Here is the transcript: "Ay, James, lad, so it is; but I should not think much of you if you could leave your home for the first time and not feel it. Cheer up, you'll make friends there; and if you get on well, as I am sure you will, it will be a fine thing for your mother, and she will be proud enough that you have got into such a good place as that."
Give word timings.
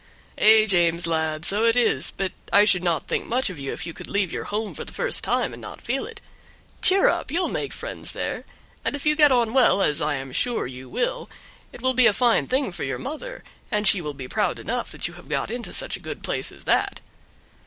"Ay, 0.39 0.65
James, 0.67 1.05
lad, 1.05 1.45
so 1.45 1.63
it 1.63 1.77
is; 1.77 2.09
but 2.09 2.31
I 2.51 2.65
should 2.65 2.83
not 2.83 3.07
think 3.07 3.27
much 3.27 3.51
of 3.51 3.59
you 3.59 3.71
if 3.71 3.85
you 3.85 3.93
could 3.93 4.07
leave 4.09 4.33
your 4.33 4.45
home 4.45 4.73
for 4.73 4.83
the 4.83 4.91
first 4.91 5.23
time 5.23 5.53
and 5.53 5.61
not 5.61 5.79
feel 5.79 6.07
it. 6.07 6.21
Cheer 6.81 7.07
up, 7.07 7.29
you'll 7.31 7.49
make 7.49 7.71
friends 7.71 8.13
there; 8.13 8.43
and 8.83 8.95
if 8.95 9.05
you 9.05 9.15
get 9.15 9.31
on 9.31 9.53
well, 9.53 9.83
as 9.83 10.01
I 10.01 10.15
am 10.15 10.31
sure 10.31 10.65
you 10.65 10.89
will, 10.89 11.29
it 11.71 11.83
will 11.83 11.93
be 11.93 12.07
a 12.07 12.13
fine 12.13 12.47
thing 12.47 12.71
for 12.71 12.83
your 12.83 12.97
mother, 12.97 13.43
and 13.69 13.85
she 13.85 14.01
will 14.01 14.15
be 14.15 14.27
proud 14.27 14.57
enough 14.57 14.91
that 14.91 15.07
you 15.07 15.13
have 15.13 15.29
got 15.29 15.51
into 15.51 15.71
such 15.71 15.95
a 15.97 16.01
good 16.01 16.23
place 16.23 16.51
as 16.51 16.63
that." 16.63 16.99